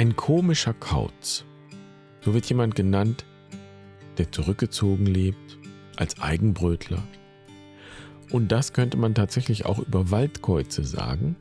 [0.00, 1.44] Ein komischer Kauz.
[2.22, 3.26] So wird jemand genannt,
[4.16, 5.58] der zurückgezogen lebt,
[5.96, 7.02] als Eigenbrötler.
[8.30, 11.36] Und das könnte man tatsächlich auch über Waldkäuze sagen,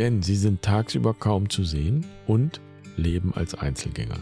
[0.00, 2.60] denn sie sind tagsüber kaum zu sehen und
[2.96, 4.18] leben als Einzelgänger.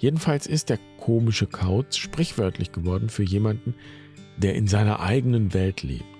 [0.00, 3.76] Jedenfalls ist der komische Kauz sprichwörtlich geworden für jemanden,
[4.38, 6.15] der in seiner eigenen Welt lebt.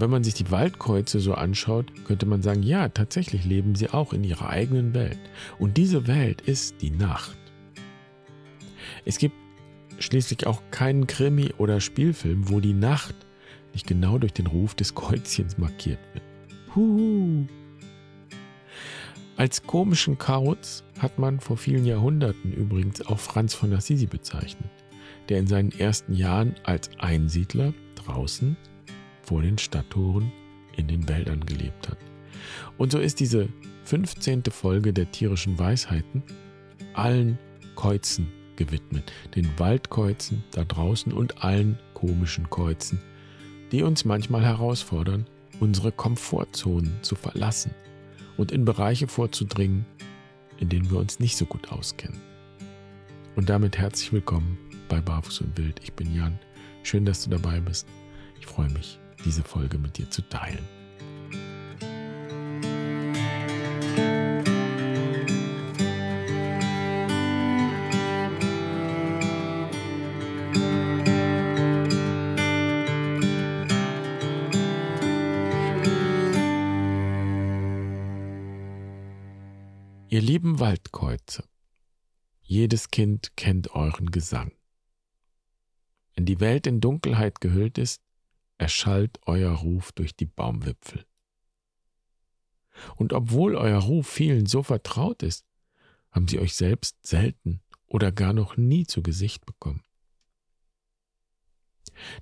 [0.00, 4.14] Wenn man sich die Waldkreuze so anschaut, könnte man sagen, ja, tatsächlich leben sie auch
[4.14, 5.18] in ihrer eigenen Welt.
[5.58, 7.36] Und diese Welt ist die Nacht.
[9.04, 9.34] Es gibt
[9.98, 13.14] schließlich auch keinen Krimi oder Spielfilm, wo die Nacht
[13.74, 16.24] nicht genau durch den Ruf des Kreuzchens markiert wird.
[16.74, 17.46] Huhu.
[19.36, 24.70] Als komischen Kauz hat man vor vielen Jahrhunderten übrigens auch Franz von Assisi bezeichnet,
[25.28, 28.56] der in seinen ersten Jahren als Einsiedler draußen
[29.30, 30.32] vor den Stadttoren
[30.76, 31.98] in den Wäldern gelebt hat.
[32.78, 33.48] Und so ist diese
[33.84, 34.42] 15.
[34.50, 36.24] Folge der tierischen Weisheiten
[36.94, 37.38] allen
[37.76, 43.00] Käuzen gewidmet, den Waldkäuzen da draußen und allen komischen Käuzen,
[43.70, 45.26] die uns manchmal herausfordern,
[45.60, 47.70] unsere Komfortzonen zu verlassen
[48.36, 49.86] und in Bereiche vorzudringen,
[50.58, 52.20] in denen wir uns nicht so gut auskennen.
[53.36, 55.78] Und damit herzlich willkommen bei Barfuß und Wild.
[55.84, 56.36] Ich bin Jan.
[56.82, 57.86] Schön, dass du dabei bist.
[58.40, 60.66] Ich freue mich, diese Folge mit dir zu teilen.
[80.12, 81.44] Ihr lieben Waldkäuze,
[82.42, 84.50] jedes Kind kennt euren Gesang.
[86.16, 88.02] Wenn die Welt in Dunkelheit gehüllt ist,
[88.60, 91.06] erschallt euer Ruf durch die Baumwipfel.
[92.96, 95.46] Und obwohl euer Ruf vielen so vertraut ist,
[96.10, 99.82] haben sie euch selbst selten oder gar noch nie zu Gesicht bekommen.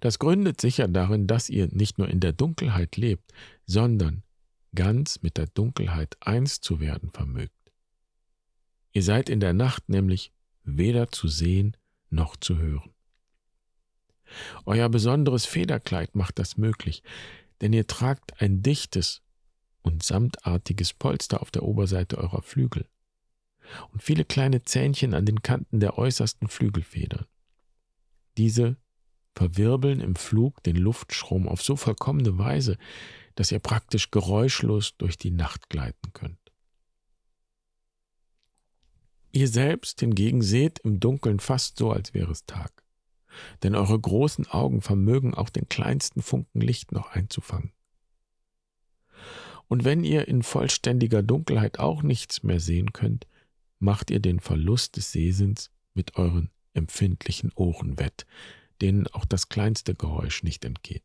[0.00, 3.32] Das gründet sicher darin, dass ihr nicht nur in der Dunkelheit lebt,
[3.66, 4.22] sondern
[4.74, 7.52] ganz mit der Dunkelheit eins zu werden vermögt.
[8.92, 11.76] Ihr seid in der Nacht nämlich weder zu sehen
[12.10, 12.94] noch zu hören.
[14.66, 17.02] Euer besonderes Federkleid macht das möglich,
[17.60, 19.22] denn ihr tragt ein dichtes
[19.82, 22.86] und samtartiges Polster auf der Oberseite eurer Flügel
[23.92, 27.26] und viele kleine Zähnchen an den Kanten der äußersten Flügelfedern.
[28.36, 28.76] Diese
[29.34, 32.76] verwirbeln im Flug den Luftstrom auf so vollkommene Weise,
[33.34, 36.38] dass ihr praktisch geräuschlos durch die Nacht gleiten könnt.
[39.30, 42.82] Ihr selbst hingegen seht im Dunkeln fast so, als wäre es Tag.
[43.62, 47.72] Denn eure großen Augen vermögen auch den kleinsten Funken Licht noch einzufangen.
[49.68, 53.26] Und wenn ihr in vollständiger Dunkelheit auch nichts mehr sehen könnt,
[53.78, 58.26] macht ihr den Verlust des Sehsinns mit euren empfindlichen Ohren wett,
[58.80, 61.04] denen auch das kleinste Geräusch nicht entgeht.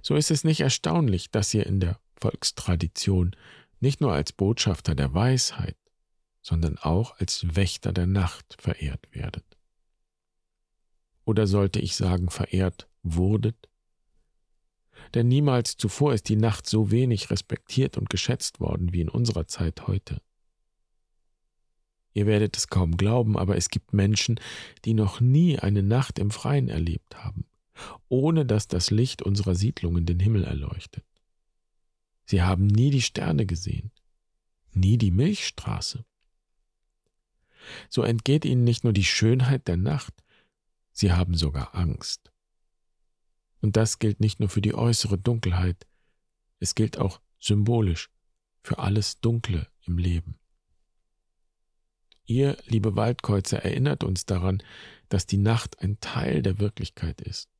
[0.00, 3.34] So ist es nicht erstaunlich, dass ihr in der Volkstradition
[3.80, 5.76] nicht nur als Botschafter der Weisheit,
[6.42, 9.44] sondern auch als Wächter der Nacht verehrt werdet.
[11.24, 13.68] Oder sollte ich sagen, verehrt wurdet?
[15.14, 19.46] Denn niemals zuvor ist die Nacht so wenig respektiert und geschätzt worden wie in unserer
[19.46, 20.20] Zeit heute.
[22.14, 24.38] Ihr werdet es kaum glauben, aber es gibt Menschen,
[24.84, 27.46] die noch nie eine Nacht im Freien erlebt haben,
[28.08, 31.04] ohne dass das Licht unserer Siedlungen den Himmel erleuchtet.
[32.24, 33.92] Sie haben nie die Sterne gesehen,
[34.72, 36.04] nie die Milchstraße.
[37.88, 40.14] So entgeht ihnen nicht nur die Schönheit der Nacht,
[40.92, 42.32] sie haben sogar Angst.
[43.60, 45.86] Und das gilt nicht nur für die äußere Dunkelheit,
[46.58, 48.10] es gilt auch symbolisch
[48.62, 50.38] für alles Dunkle im Leben.
[52.24, 54.62] Ihr, liebe Waldkreuzer, erinnert uns daran,
[55.08, 57.50] dass die Nacht ein Teil der Wirklichkeit ist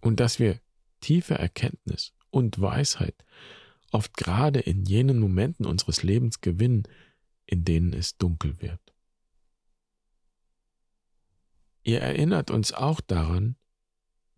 [0.00, 0.60] und dass wir
[1.00, 3.24] tiefe Erkenntnis und Weisheit
[3.92, 6.84] oft gerade in jenen Momenten unseres Lebens gewinnen,
[7.46, 8.80] in denen es dunkel wird.
[11.82, 13.56] Ihr erinnert uns auch daran,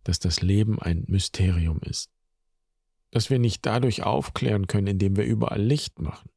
[0.03, 2.11] dass das Leben ein Mysterium ist,
[3.11, 6.29] dass wir nicht dadurch aufklären können, indem wir überall Licht machen.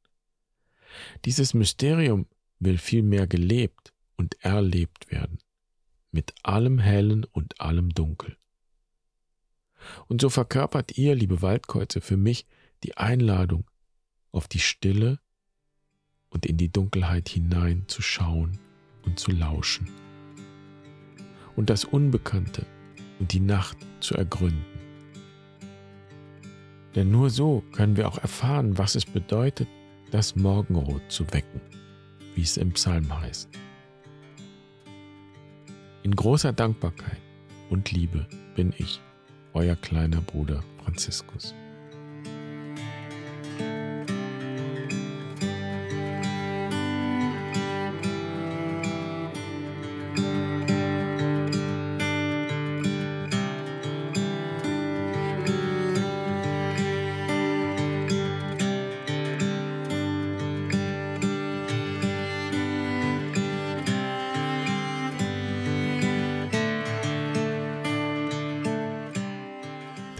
[1.24, 2.26] Dieses Mysterium
[2.58, 5.38] will vielmehr gelebt und erlebt werden,
[6.10, 8.36] mit allem Hellen und allem Dunkel.
[10.08, 12.46] Und so verkörpert ihr, liebe Waldkreuze, für mich
[12.82, 13.70] die Einladung,
[14.32, 15.20] auf die Stille
[16.30, 18.58] und in die Dunkelheit hinein zu schauen
[19.04, 20.07] und zu lauschen.
[21.58, 22.64] Und das Unbekannte
[23.18, 24.64] und die Nacht zu ergründen.
[26.94, 29.66] Denn nur so können wir auch erfahren, was es bedeutet,
[30.12, 31.60] das Morgenrot zu wecken,
[32.36, 33.48] wie es im Psalm heißt.
[36.04, 37.20] In großer Dankbarkeit
[37.70, 39.00] und Liebe bin ich,
[39.52, 41.56] euer kleiner Bruder Franziskus.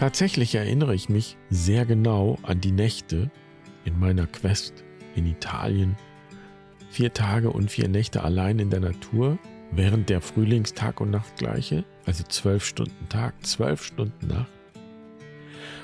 [0.08, 3.30] Tatsächlich erinnere ich mich sehr genau an die Nächte
[3.84, 4.82] in meiner Quest
[5.14, 5.96] in Italien.
[6.88, 9.38] Vier Tage und vier Nächte allein in der Natur
[9.70, 14.50] während der Frühlingstag- und Nachtgleiche, also zwölf Stunden Tag, zwölf Stunden Nacht.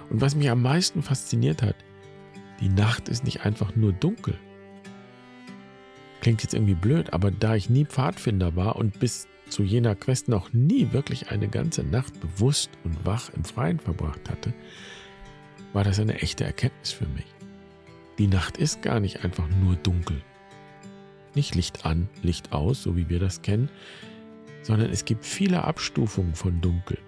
[0.08, 1.76] Und was mich am meisten fasziniert hat,
[2.62, 4.38] die Nacht ist nicht einfach nur dunkel.
[6.22, 10.26] Klingt jetzt irgendwie blöd, aber da ich nie Pfadfinder war und bis zu jener Quest
[10.26, 14.52] noch nie wirklich eine ganze Nacht bewusst und wach im Freien verbracht hatte,
[15.72, 17.26] war das eine echte Erkenntnis für mich.
[18.18, 20.20] Die Nacht ist gar nicht einfach nur dunkel.
[21.36, 23.68] Nicht Licht an, Licht aus, so wie wir das kennen,
[24.62, 26.98] sondern es gibt viele Abstufungen von Dunkel.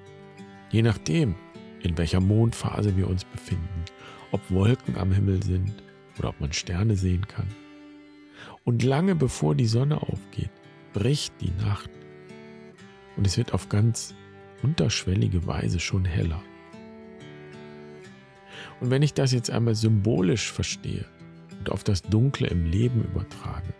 [0.70, 1.34] Je nachdem,
[1.82, 3.84] in welcher Mondphase wir uns befinden,
[4.30, 5.72] ob Wolken am Himmel sind
[6.16, 7.48] oder ob man Sterne sehen kann.
[8.64, 10.50] Und lange bevor die Sonne aufgeht,
[10.92, 11.90] bricht die Nacht
[13.16, 14.14] und es wird auf ganz
[14.62, 16.42] unterschwellige Weise schon heller.
[18.80, 21.06] Und wenn ich das jetzt einmal symbolisch verstehe
[21.58, 23.72] und auf das Dunkle im Leben übertrage,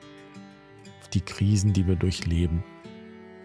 [1.00, 2.62] auf die Krisen, die wir durchleben,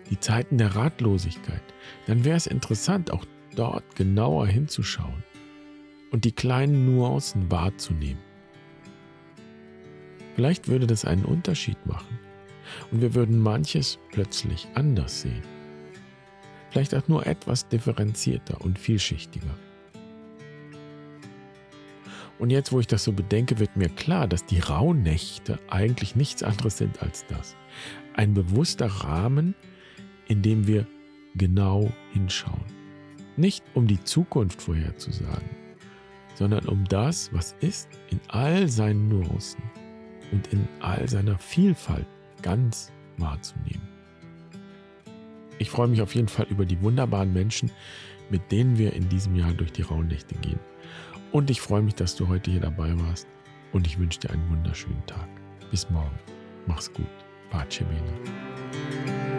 [0.09, 1.63] die Zeiten der Ratlosigkeit,
[2.07, 5.23] dann wäre es interessant, auch dort genauer hinzuschauen
[6.11, 8.21] und die kleinen Nuancen wahrzunehmen.
[10.35, 12.19] Vielleicht würde das einen Unterschied machen
[12.91, 15.43] und wir würden manches plötzlich anders sehen
[16.71, 19.55] vielleicht auch nur etwas differenzierter und vielschichtiger.
[22.39, 26.41] Und jetzt, wo ich das so bedenke, wird mir klar, dass die Rauhnächte eigentlich nichts
[26.41, 27.55] anderes sind als das.
[28.15, 29.53] Ein bewusster Rahmen,
[30.27, 30.87] in dem wir
[31.35, 32.65] genau hinschauen.
[33.37, 35.49] Nicht um die Zukunft vorherzusagen,
[36.33, 39.61] sondern um das, was ist, in all seinen Nuancen
[40.31, 42.07] und in all seiner Vielfalt
[42.41, 43.90] ganz wahrzunehmen.
[45.61, 47.69] Ich freue mich auf jeden Fall über die wunderbaren Menschen,
[48.31, 50.59] mit denen wir in diesem Jahr durch die Rauhnächte gehen.
[51.31, 53.27] Und ich freue mich, dass du heute hier dabei warst.
[53.71, 55.27] Und ich wünsche dir einen wunderschönen Tag.
[55.69, 56.17] Bis morgen.
[56.65, 57.05] Mach's gut.
[57.51, 59.30] Pace bene.